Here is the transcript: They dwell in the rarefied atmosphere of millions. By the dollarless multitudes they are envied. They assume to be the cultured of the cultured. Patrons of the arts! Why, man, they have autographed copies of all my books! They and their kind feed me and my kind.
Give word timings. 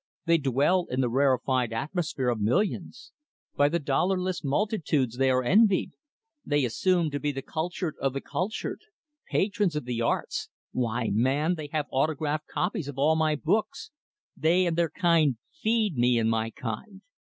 They 0.25 0.39
dwell 0.39 0.87
in 0.89 1.01
the 1.01 1.11
rarefied 1.11 1.71
atmosphere 1.71 2.29
of 2.29 2.41
millions. 2.41 3.11
By 3.55 3.69
the 3.69 3.77
dollarless 3.77 4.43
multitudes 4.43 5.17
they 5.17 5.29
are 5.29 5.43
envied. 5.43 5.91
They 6.43 6.65
assume 6.65 7.11
to 7.11 7.19
be 7.19 7.31
the 7.31 7.43
cultured 7.43 7.93
of 8.01 8.13
the 8.13 8.19
cultured. 8.21 8.81
Patrons 9.29 9.75
of 9.75 9.85
the 9.85 10.01
arts! 10.01 10.49
Why, 10.71 11.11
man, 11.13 11.53
they 11.53 11.67
have 11.71 11.85
autographed 11.91 12.47
copies 12.47 12.87
of 12.87 12.97
all 12.97 13.15
my 13.15 13.35
books! 13.35 13.91
They 14.35 14.65
and 14.65 14.75
their 14.75 14.89
kind 14.89 15.37
feed 15.51 15.95
me 15.97 16.17
and 16.17 16.31
my 16.31 16.49
kind. 16.49 17.03